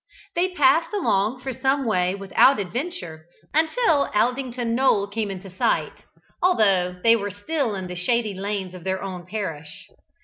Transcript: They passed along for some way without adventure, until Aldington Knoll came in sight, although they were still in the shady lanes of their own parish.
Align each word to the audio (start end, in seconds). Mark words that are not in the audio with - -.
They 0.33 0.55
passed 0.55 0.91
along 0.95 1.41
for 1.41 1.53
some 1.53 1.85
way 1.85 2.15
without 2.15 2.59
adventure, 2.59 3.27
until 3.53 4.09
Aldington 4.15 4.73
Knoll 4.73 5.05
came 5.05 5.29
in 5.29 5.47
sight, 5.55 6.05
although 6.41 6.99
they 7.03 7.15
were 7.15 7.29
still 7.29 7.75
in 7.75 7.85
the 7.85 7.95
shady 7.95 8.33
lanes 8.33 8.73
of 8.73 8.83
their 8.83 9.03
own 9.03 9.27
parish. 9.27 9.89